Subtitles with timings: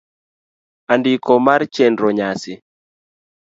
[0.93, 2.53] Andiko mar chenro nyasi: